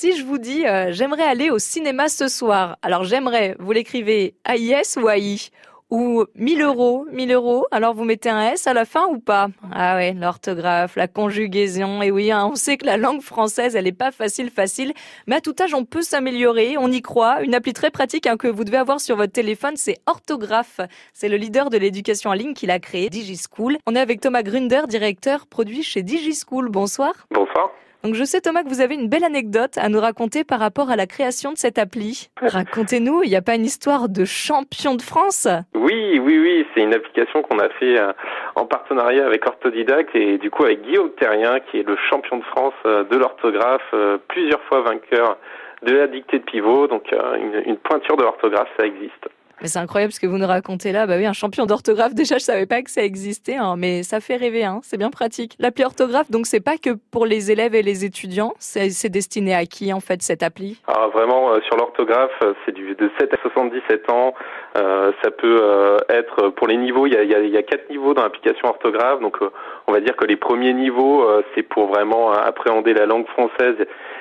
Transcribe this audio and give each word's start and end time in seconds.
Si 0.00 0.16
je 0.16 0.24
vous 0.24 0.38
dis 0.38 0.66
euh, 0.66 0.92
j'aimerais 0.92 1.24
aller 1.24 1.50
au 1.50 1.58
cinéma 1.58 2.08
ce 2.08 2.26
soir, 2.26 2.78
alors 2.80 3.04
j'aimerais, 3.04 3.54
vous 3.58 3.70
l'écrivez 3.70 4.34
AIS 4.46 4.96
ou 4.96 5.10
AI 5.10 5.50
ou 5.90 6.24
1000 6.36 6.62
euros, 6.62 7.04
1000 7.12 7.30
euros, 7.32 7.66
alors 7.70 7.92
vous 7.92 8.04
mettez 8.04 8.30
un 8.30 8.40
S 8.52 8.66
à 8.66 8.72
la 8.72 8.86
fin 8.86 9.08
ou 9.08 9.18
pas? 9.18 9.48
Ah 9.70 9.96
ouais, 9.96 10.14
l'orthographe, 10.14 10.96
la 10.96 11.06
conjugaison, 11.06 12.00
et 12.00 12.10
oui, 12.10 12.32
hein, 12.32 12.48
on 12.50 12.54
sait 12.54 12.78
que 12.78 12.86
la 12.86 12.96
langue 12.96 13.20
française, 13.20 13.76
elle 13.76 13.86
est 13.86 13.92
pas 13.92 14.10
facile, 14.10 14.48
facile, 14.48 14.94
mais 15.26 15.36
à 15.36 15.42
tout 15.42 15.54
âge, 15.60 15.74
on 15.74 15.84
peut 15.84 16.00
s'améliorer, 16.00 16.78
on 16.78 16.90
y 16.90 17.02
croit. 17.02 17.42
Une 17.42 17.54
appli 17.54 17.74
très 17.74 17.90
pratique 17.90 18.26
hein, 18.26 18.38
que 18.38 18.48
vous 18.48 18.64
devez 18.64 18.78
avoir 18.78 19.02
sur 19.02 19.16
votre 19.16 19.32
téléphone, 19.32 19.76
c'est 19.76 19.98
Orthographe. 20.06 20.80
C'est 21.12 21.28
le 21.28 21.36
leader 21.36 21.68
de 21.68 21.76
l'éducation 21.76 22.30
en 22.30 22.32
ligne 22.32 22.54
qui 22.54 22.64
l'a 22.64 22.78
créé, 22.78 23.10
DigiSchool. 23.10 23.76
On 23.86 23.94
est 23.94 24.00
avec 24.00 24.22
Thomas 24.22 24.44
Grunder, 24.44 24.80
directeur 24.88 25.46
produit 25.46 25.82
chez 25.82 26.02
DigiSchool. 26.02 26.70
Bonsoir. 26.70 27.12
Bonsoir. 27.30 27.70
Donc 28.02 28.14
je 28.14 28.24
sais 28.24 28.40
Thomas 28.40 28.62
que 28.62 28.68
vous 28.68 28.80
avez 28.80 28.94
une 28.94 29.08
belle 29.08 29.24
anecdote 29.24 29.76
à 29.76 29.90
nous 29.90 30.00
raconter 30.00 30.42
par 30.42 30.58
rapport 30.58 30.90
à 30.90 30.96
la 30.96 31.06
création 31.06 31.52
de 31.52 31.58
cette 31.58 31.78
appli. 31.78 32.30
Racontez-nous, 32.40 33.22
il 33.24 33.28
n'y 33.28 33.36
a 33.36 33.42
pas 33.42 33.56
une 33.56 33.66
histoire 33.66 34.08
de 34.08 34.24
champion 34.24 34.94
de 34.94 35.02
France? 35.02 35.46
Oui, 35.74 36.18
oui, 36.18 36.38
oui, 36.38 36.66
c'est 36.72 36.80
une 36.80 36.94
application 36.94 37.42
qu'on 37.42 37.58
a 37.58 37.68
fait 37.68 38.00
euh, 38.00 38.12
en 38.54 38.64
partenariat 38.64 39.26
avec 39.26 39.46
Orthodidact 39.46 40.14
et 40.14 40.38
du 40.38 40.50
coup 40.50 40.64
avec 40.64 40.80
Guillaume 40.82 41.10
Terrien 41.12 41.60
qui 41.60 41.80
est 41.80 41.86
le 41.86 41.96
champion 42.08 42.38
de 42.38 42.44
France 42.44 42.74
euh, 42.86 43.04
de 43.04 43.16
l'orthographe, 43.16 43.82
euh, 43.92 44.16
plusieurs 44.28 44.62
fois 44.62 44.80
vainqueur 44.80 45.36
de 45.82 45.92
la 45.92 46.06
dictée 46.06 46.38
de 46.38 46.44
pivot, 46.44 46.86
donc 46.86 47.10
une, 47.12 47.62
une 47.64 47.76
pointure 47.78 48.16
de 48.16 48.22
l'orthographe, 48.22 48.68
ça 48.78 48.84
existe. 48.84 49.28
Mais 49.62 49.68
c'est 49.68 49.78
incroyable 49.78 50.12
ce 50.12 50.20
que 50.20 50.26
vous 50.26 50.38
nous 50.38 50.46
racontez 50.46 50.92
là. 50.92 51.06
Bah 51.06 51.14
oui, 51.16 51.26
un 51.26 51.32
champion 51.32 51.66
d'orthographe, 51.66 52.14
déjà, 52.14 52.38
je 52.38 52.44
savais 52.44 52.66
pas 52.66 52.82
que 52.82 52.90
ça 52.90 53.02
existait, 53.02 53.56
hein, 53.56 53.74
mais 53.76 54.02
ça 54.02 54.20
fait 54.20 54.36
rêver, 54.36 54.64
hein, 54.64 54.80
c'est 54.82 54.96
bien 54.96 55.10
pratique. 55.10 55.54
L'appli 55.58 55.84
orthographe, 55.84 56.30
donc 56.30 56.46
c'est 56.46 56.60
pas 56.60 56.78
que 56.78 56.90
pour 57.10 57.26
les 57.26 57.50
élèves 57.50 57.74
et 57.74 57.82
les 57.82 58.04
étudiants, 58.04 58.54
c'est 58.58 59.08
destiné 59.10 59.54
à 59.54 59.66
qui 59.66 59.92
en 59.92 60.00
fait 60.00 60.22
cette 60.22 60.42
appli? 60.42 60.80
Ah 60.86 61.08
vraiment, 61.12 61.52
euh, 61.52 61.60
sur 61.66 61.76
l'orthographe, 61.76 62.30
euh, 62.42 62.54
c'est 62.64 62.72
du 62.72 62.94
de 62.94 63.10
7 63.18 63.34
à 63.34 63.36
77 63.42 64.10
ans. 64.10 64.34
Euh, 64.76 65.12
ça 65.22 65.30
peut 65.30 65.60
euh, 65.62 65.98
être 66.08 66.50
pour 66.50 66.66
les 66.66 66.76
niveaux, 66.76 67.06
il 67.06 67.14
y 67.14 67.16
a, 67.16 67.22
y 67.22 67.34
a, 67.34 67.40
y 67.40 67.56
a 67.56 67.62
quatre 67.62 67.88
niveaux 67.90 68.14
dans 68.14 68.22
l'application 68.22 68.68
orthographe. 68.68 69.20
Donc 69.20 69.38
on 69.86 69.92
va 69.92 70.00
dire 70.00 70.16
que 70.16 70.24
les 70.24 70.36
premiers 70.36 70.72
niveaux, 70.72 71.26
c'est 71.54 71.62
pour 71.62 71.88
vraiment 71.88 72.32
appréhender 72.32 72.94
la 72.94 73.06
langue 73.06 73.26
française 73.28 73.76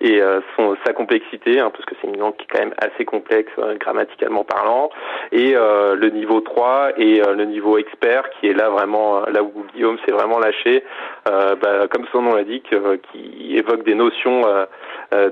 et 0.00 0.20
son, 0.56 0.76
sa 0.84 0.92
complexité, 0.92 1.60
hein, 1.60 1.70
parce 1.70 1.84
que 1.84 1.94
c'est 2.00 2.08
une 2.08 2.18
langue 2.18 2.36
qui 2.36 2.44
est 2.44 2.52
quand 2.52 2.60
même 2.60 2.74
assez 2.78 3.04
complexe 3.04 3.52
grammaticalement 3.78 4.44
parlant 4.44 4.90
et 5.32 5.54
euh, 5.54 5.94
le 5.94 6.10
niveau 6.10 6.40
3 6.40 6.98
et 6.98 7.22
euh, 7.22 7.34
le 7.34 7.44
niveau 7.44 7.78
expert 7.78 8.28
qui 8.38 8.48
est 8.48 8.52
là 8.52 8.68
vraiment 8.70 9.18
euh, 9.18 9.30
là 9.30 9.42
où 9.42 9.52
Guillaume 9.74 9.98
s'est 10.04 10.12
vraiment 10.12 10.38
lâché, 10.38 10.84
bah, 11.26 11.86
comme 11.90 12.06
son 12.12 12.22
nom 12.22 12.34
l'indique, 12.34 12.74
qui 13.12 13.56
évoque 13.56 13.84
des 13.84 13.94
notions 13.94 14.42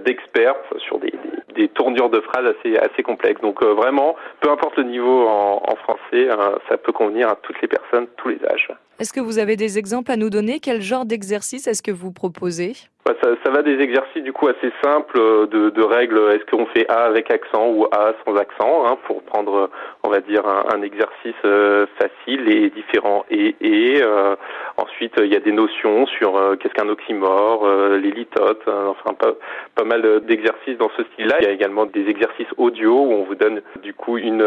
d'expert 0.05 0.55
sur 0.79 0.99
des, 0.99 1.11
des, 1.11 1.63
des, 1.63 1.69
tournures 1.69 2.11
de 2.11 2.21
phrases 2.21 2.55
assez 2.59 2.77
assez 2.77 3.03
complexes. 3.03 3.41
Donc 3.41 3.63
vraiment, 3.63 4.17
peu 4.41 4.51
importe 4.51 4.77
le 4.77 4.85
niveau 4.85 5.27
en, 5.27 5.63
en 5.67 5.77
français, 5.77 6.29
ça 6.69 6.77
peut 6.77 6.93
convenir 6.93 7.29
à 7.29 7.37
toutes 7.37 7.61
les 7.63 7.69
personnes, 7.69 8.07
tous 8.17 8.29
les 8.29 8.39
âges. 8.47 8.69
Est-ce 9.01 9.13
que 9.13 9.21
vous 9.21 9.39
avez 9.39 9.57
des 9.57 9.79
exemples 9.79 10.11
à 10.11 10.17
nous 10.17 10.31
donner? 10.31 10.61
Quel 10.61 10.83
genre 10.83 11.05
d'exercice 11.05 11.67
est-ce 11.67 11.83
que 11.83 11.93
vous 11.93 12.13
proposez? 12.13 12.73
Ça, 13.23 13.31
ça, 13.45 13.51
va 13.51 13.63
des 13.63 13.79
exercices 13.81 14.23
du 14.23 14.33
coup 14.33 14.49
assez 14.49 14.73
simples 14.83 15.19
de, 15.49 15.71
de 15.71 15.83
règles. 15.83 16.19
Est-ce 16.33 16.45
qu'on 16.51 16.67
fait 16.67 16.89
A 16.89 17.05
avec 17.05 17.31
accent 17.31 17.69
ou 17.69 17.87
A 17.87 18.15
sans 18.25 18.37
accent 18.37 18.85
hein, 18.87 18.99
pour 19.07 19.23
prendre, 19.23 19.71
on 20.05 20.11
va 20.11 20.21
dire, 20.21 20.47
un, 20.47 20.65
un 20.75 20.83
exercice 20.83 21.35
euh, 21.45 21.87
facile 21.99 22.51
et 22.51 22.71
différent. 22.71 23.25
Et, 23.31 23.57
et 23.61 24.03
euh, 24.03 24.37
ensuite, 24.77 25.15
il 25.19 25.33
y 25.33 25.37
a 25.37 25.41
des 25.41 25.53
notions 25.53 26.07
sur 26.07 26.37
euh, 26.37 26.57
qu'est-ce 26.57 26.75
qu'un 26.75 26.89
oxymore, 26.89 27.67
les 27.69 28.11
litotes, 28.11 28.69
enfin 28.69 29.15
pas, 29.15 29.33
pas 29.75 29.85
mal 29.85 30.21
d'exercices 30.27 30.79
dans 30.79 30.91
ce 30.97 31.05
style-là. 31.05 31.37
Il 31.41 31.45
y 31.47 31.49
a 31.49 31.53
également 31.53 31.87
des 31.87 32.07
exercices 32.09 32.49
audio 32.57 32.93
où 32.93 33.13
on 33.13 33.25
vous 33.25 33.35
donne 33.35 33.63
du 33.83 33.95
coup 33.95 34.19
une, 34.19 34.47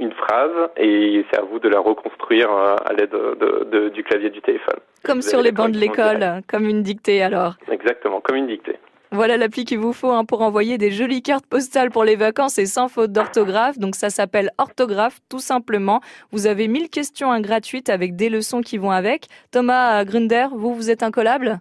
une 0.00 0.12
phrase 0.12 0.70
et 0.76 1.24
c'est 1.30 1.38
à 1.38 1.42
vous 1.42 1.58
de 1.58 1.68
la 1.68 1.80
reconstruire 1.80 2.50
à 2.50 2.92
l'aide 2.92 3.10
de 3.10 3.68
de, 3.70 3.88
du 3.88 4.02
clavier 4.02 4.30
du 4.30 4.40
téléphone. 4.40 4.78
Comme 5.04 5.22
sur 5.22 5.40
les 5.40 5.52
bancs 5.52 5.70
de 5.70 5.78
l'école, 5.78 6.42
comme 6.48 6.68
une 6.68 6.82
dictée 6.82 7.22
alors. 7.22 7.54
Exactement, 7.70 8.20
comme 8.20 8.36
une 8.36 8.46
dictée. 8.46 8.76
Voilà 9.10 9.38
l'appli 9.38 9.64
qu'il 9.64 9.78
vous 9.78 9.94
faut 9.94 10.10
hein, 10.10 10.26
pour 10.26 10.42
envoyer 10.42 10.76
des 10.76 10.90
jolies 10.90 11.22
cartes 11.22 11.46
postales 11.46 11.90
pour 11.90 12.04
les 12.04 12.16
vacances 12.16 12.58
et 12.58 12.66
sans 12.66 12.88
faute 12.88 13.10
d'orthographe. 13.10 13.78
Donc 13.78 13.94
ça 13.94 14.10
s'appelle 14.10 14.50
Orthographe 14.58 15.18
tout 15.30 15.38
simplement. 15.38 16.00
Vous 16.30 16.46
avez 16.46 16.68
1000 16.68 16.90
questions 16.90 17.38
gratuites 17.40 17.88
avec 17.88 18.16
des 18.16 18.28
leçons 18.28 18.60
qui 18.60 18.76
vont 18.76 18.90
avec. 18.90 19.26
Thomas 19.50 20.04
Grunder, 20.04 20.48
vous, 20.52 20.74
vous 20.74 20.90
êtes 20.90 21.02
incollable? 21.02 21.60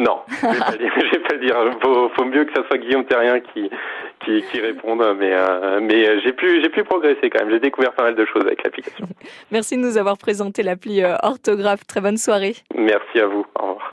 Non, 0.00 0.20
je 0.28 0.46
ne 0.46 1.10
vais 1.10 1.18
pas 1.20 1.34
le 1.34 1.46
dire. 1.46 1.56
Il 1.66 1.78
faut, 1.82 2.08
faut, 2.16 2.24
mieux 2.24 2.44
que 2.46 2.52
ce 2.56 2.62
soit 2.66 2.78
Guillaume 2.78 3.04
Terrien 3.04 3.38
qui, 3.38 3.70
qui, 4.24 4.42
qui 4.50 4.60
répondent, 4.60 5.04
mais, 5.18 5.32
euh, 5.32 5.78
mais 5.82 6.08
euh, 6.08 6.20
j'ai 6.24 6.32
pu, 6.32 6.62
j'ai 6.62 6.70
pu 6.70 6.82
progresser 6.84 7.28
quand 7.28 7.40
même. 7.40 7.50
J'ai 7.50 7.60
découvert 7.60 7.92
pas 7.92 8.04
mal 8.04 8.14
de 8.14 8.24
choses 8.24 8.44
avec 8.46 8.64
l'application. 8.64 9.06
Merci 9.52 9.76
de 9.76 9.82
nous 9.82 9.98
avoir 9.98 10.16
présenté 10.16 10.62
l'appli 10.62 11.02
euh, 11.02 11.16
Orthographe. 11.22 11.86
Très 11.86 12.00
bonne 12.00 12.16
soirée. 12.16 12.54
Merci 12.74 13.20
à 13.20 13.26
vous. 13.26 13.44
Au 13.58 13.60
revoir. 13.60 13.69